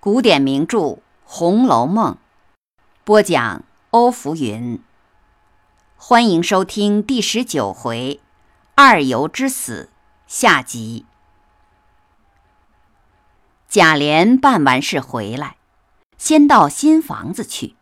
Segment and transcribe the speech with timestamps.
[0.00, 0.78] 古典名著
[1.24, 2.14] 《红楼梦》，
[3.02, 4.80] 播讲欧福云。
[5.96, 8.20] 欢迎收听第十九回
[8.76, 9.90] “二尤之死”
[10.28, 11.04] 下集。
[13.68, 15.56] 贾琏办完事回来，
[16.16, 17.74] 先到新房子去，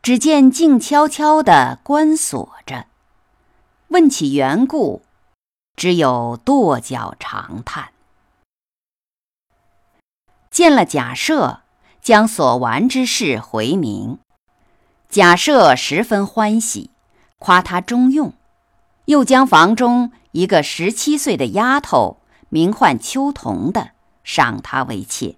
[0.00, 2.86] 只见静悄悄的关锁着。
[3.88, 5.02] 问起缘故，
[5.76, 7.93] 只有跺脚长叹。
[10.54, 11.62] 见了贾赦，
[12.00, 14.20] 将所完之事回明。
[15.08, 16.92] 贾赦十分欢喜，
[17.40, 18.32] 夸他中用，
[19.06, 22.18] 又将房中一个十七岁的丫头，
[22.50, 23.90] 名唤秋桐的，
[24.22, 25.34] 赏他为妾。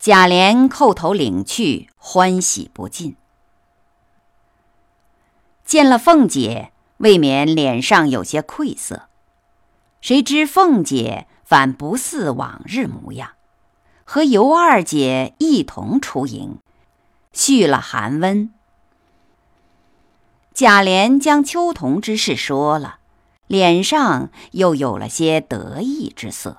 [0.00, 3.14] 贾琏叩头领去，欢喜不尽。
[5.64, 9.04] 见了凤姐，未免脸上有些愧色，
[10.00, 13.33] 谁知凤姐反不似往日模样。
[14.04, 16.58] 和尤二姐一同出营，
[17.32, 18.50] 续了寒温。
[20.52, 22.98] 贾琏将秋桐之事说了，
[23.48, 26.58] 脸上又有了些得意之色。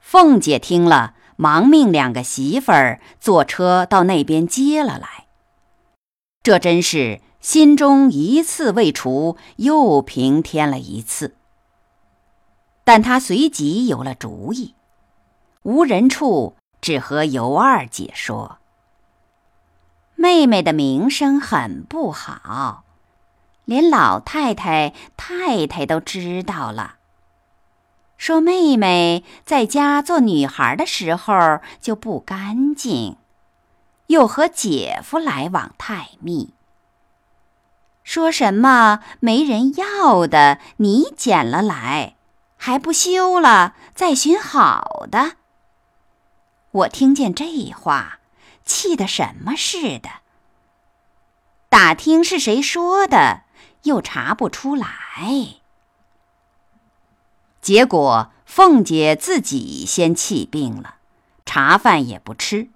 [0.00, 5.26] 凤姐听了，忙命两个媳妇儿坐车到那边接了来。
[6.42, 11.34] 这真是心中一次未除，又平添了一次。
[12.84, 14.74] 但她随即有了主意。
[15.68, 18.56] 无人处，只和尤二姐说
[20.16, 22.84] ：“妹妹的名声很不好，
[23.66, 26.94] 连老太太、太太都知道了。
[28.16, 33.18] 说妹妹在家做女孩的时候就不干净，
[34.06, 36.54] 又和姐夫来往太密。
[38.02, 42.14] 说什么没人要的，你捡了来，
[42.56, 45.32] 还不休了，再寻好的。”
[46.78, 48.20] 我听见这话，
[48.64, 50.08] 气得什么似的。
[51.68, 53.42] 打听是谁说的，
[53.82, 55.56] 又查不出来。
[57.60, 60.96] 结果凤姐自己先气病了，
[61.44, 62.68] 茶饭也不吃。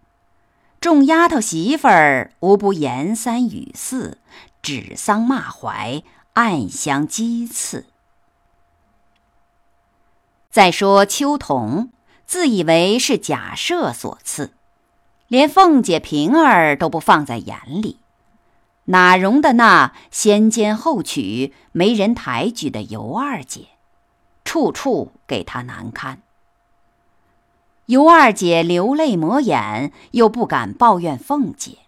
[0.81, 4.19] 众丫头媳妇儿无不言三语四，
[4.63, 6.03] 指桑骂槐，
[6.33, 7.87] 暗相讥刺。
[10.51, 11.91] 再说秋桐。
[12.27, 14.53] 自以为是假设所赐，
[15.29, 17.99] 连凤姐、平儿都不放在眼里，
[18.87, 23.67] 哪容得那先奸后娶、没人抬举的尤二姐，
[24.45, 26.23] 处处给她难堪。
[27.87, 31.79] 尤二姐流泪抹眼，又不敢抱怨凤姐，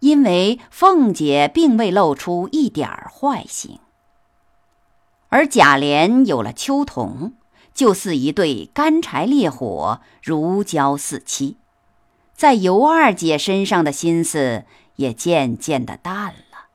[0.00, 3.78] 因为凤姐并未露出一点坏心，
[5.28, 7.32] 而贾琏有了秋桐。
[7.74, 11.56] 就似一对干柴烈火，如胶似漆，
[12.32, 14.64] 在尤二姐身上的心思
[14.96, 16.68] 也渐渐的淡了。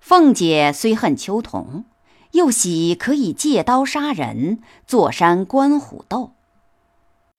[0.00, 1.84] 凤姐虽恨秋桐，
[2.32, 6.32] 又喜可以借刀杀人，坐山观虎斗。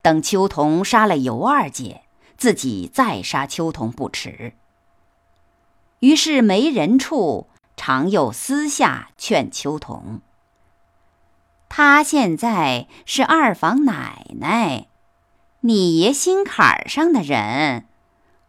[0.03, 2.03] 等秋桐杀了尤二姐，
[2.37, 4.53] 自己再杀秋桐不迟。
[5.99, 10.21] 于是没人处，常又私下劝秋桐。
[11.77, 14.87] 她现在是二房奶奶，
[15.59, 17.85] 你爷心坎儿上的人，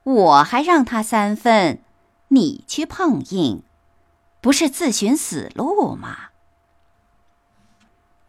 [0.02, 1.82] 我还让他三分，
[2.28, 3.62] 你去碰硬，
[4.40, 6.30] 不是自寻死路吗？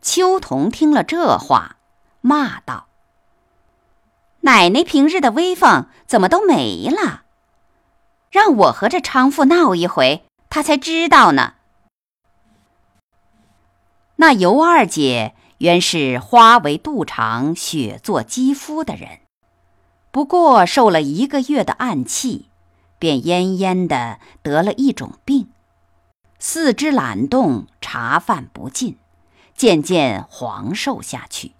[0.02, 1.78] 秋桐听了这话，
[2.20, 2.88] 骂道
[4.44, 7.22] ：“奶奶平日的威风怎么都没了？
[8.30, 11.54] 让我和这娼妇闹一回，她才知道呢。”
[14.22, 19.21] 那尤二姐原是花为肚肠、血作肌肤的人，
[20.12, 22.50] 不过受了一个月的暗气，
[23.00, 25.50] 便恹恹的得了一种病，
[26.38, 28.98] 四肢懒动，茶饭不进，
[29.56, 31.54] 渐渐黄瘦下去。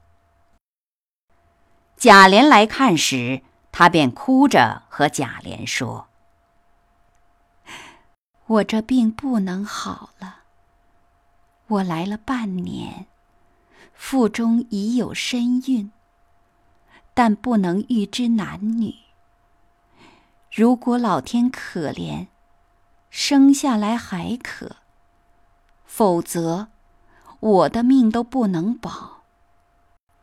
[1.96, 3.42] 贾琏来看时，
[3.72, 6.08] 他便哭着和贾琏说
[8.48, 10.39] ：“我这病不能好了。”
[11.70, 13.06] 我来了半年，
[13.94, 15.92] 腹中已有身孕，
[17.14, 18.96] 但不能预知男女。
[20.52, 22.26] 如果老天可怜，
[23.12, 24.78] 生下来还可；
[25.86, 26.70] 否则，
[27.40, 29.22] 我的命都不能保，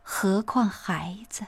[0.03, 1.47] 何况孩子？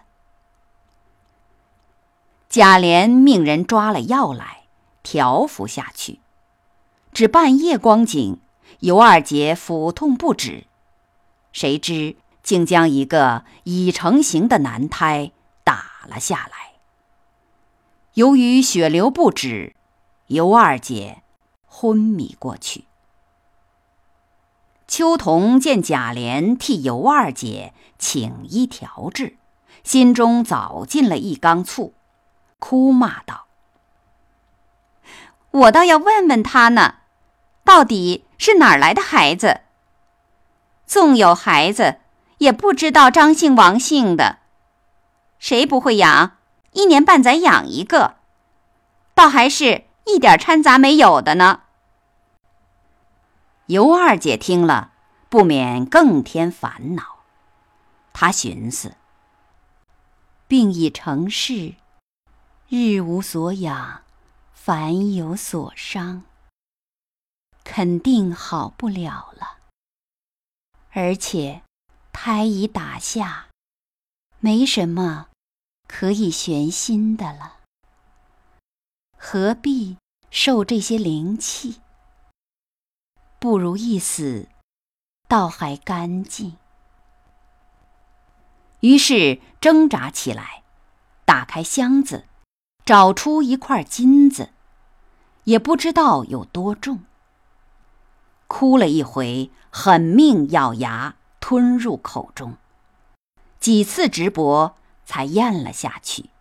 [2.48, 4.64] 贾琏命人抓了药来
[5.04, 6.22] 调服下去，
[7.12, 8.40] 只半夜光景。
[8.80, 10.66] 尤二姐腹痛不止，
[11.52, 15.32] 谁知竟将一个已成型的男胎
[15.64, 16.80] 打了下来。
[18.14, 19.76] 由于血流不止，
[20.28, 21.24] 尤二姐
[21.66, 22.86] 昏迷过去。
[24.88, 29.38] 秋桐见贾琏替尤二姐请医调治，
[29.84, 31.94] 心中早进了一缸醋，
[32.58, 33.46] 哭骂道
[35.52, 36.96] ：“我倒要问问他呢，
[37.64, 39.62] 到底是哪儿来的孩子？
[40.88, 42.00] 纵有孩子，
[42.40, 44.40] 也不知道张姓王姓的，
[45.38, 46.38] 谁不会养？
[46.72, 48.16] 一年半载养一个，
[49.14, 51.62] 倒还是一点掺杂没有的呢。”
[53.68, 54.94] 尤二姐听了，
[55.30, 57.04] 不免更添烦恼。
[58.14, 58.96] 她寻思：
[60.48, 61.76] 病已成事，
[62.70, 64.02] 日无所养，
[64.54, 66.24] 烦有所伤，
[67.72, 69.60] 肯定好不了了。
[70.92, 71.62] 而且
[72.12, 73.50] 胎已打下，
[74.40, 75.28] 没什么
[75.88, 77.60] 可以悬心的了，
[79.16, 79.98] 何必
[80.32, 81.80] 受这些灵气？
[83.38, 84.50] 不如一死，
[85.28, 86.58] 倒还干净。
[88.80, 90.64] 于是挣扎起来，
[91.24, 92.26] 打开箱子，
[92.84, 94.50] 找出一块金子，
[95.44, 97.04] 也不知道有多重。
[98.50, 102.58] 哭了一回，狠命咬牙吞入口中，
[103.60, 104.76] 几次直搏
[105.06, 106.32] 才咽了下去。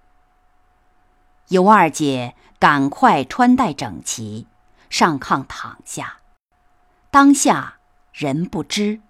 [1.48, 4.46] 尤二姐赶快穿戴整齐，
[4.88, 6.16] 上炕躺下。
[7.10, 7.74] 当下
[8.12, 9.00] 人不知，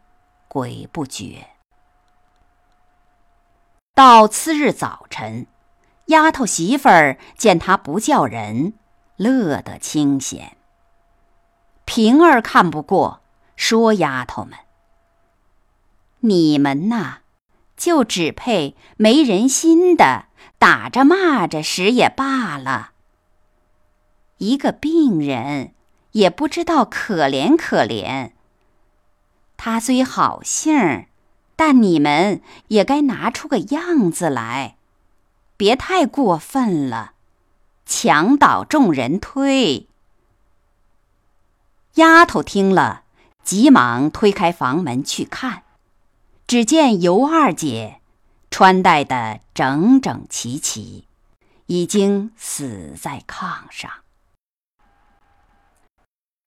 [0.49, 1.51] 鬼不觉。
[3.95, 5.47] 到次日早晨，
[6.07, 8.75] 丫头媳妇儿见他不叫人，
[9.17, 10.58] 乐得清闲。
[11.91, 13.23] 平儿看不过，
[13.57, 14.59] 说：“丫头们，
[16.21, 17.21] 你们呐，
[17.79, 20.27] 就只配没人心的
[20.59, 22.91] 打着骂着使也罢了。
[24.37, 25.73] 一个病人。”
[26.13, 28.33] 也不知道可怜可怜。
[29.57, 31.07] 他虽好性儿，
[31.55, 34.77] 但你们也该拿出个样子来，
[35.57, 37.13] 别太过分了，
[37.85, 39.87] 墙倒众人推。
[41.99, 43.03] 丫头听了，
[43.43, 45.65] 急忙推开房门去看，
[46.47, 48.01] 只见尤二姐
[48.53, 51.09] 穿戴的整整齐齐，
[51.67, 53.91] 已经死在炕上。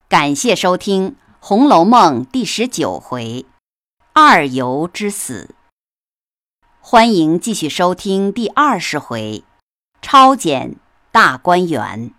[0.08, 1.12] 感谢收听
[1.42, 3.46] 《红楼梦》第十九回
[4.14, 5.54] “二尤之死”。
[6.80, 9.44] 欢迎继续收听第二十回
[10.02, 10.78] “超检
[11.12, 12.14] 大观园”。